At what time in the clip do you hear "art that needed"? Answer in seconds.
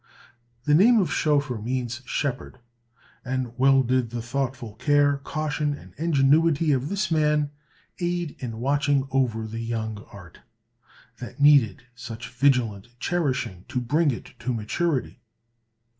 10.11-11.83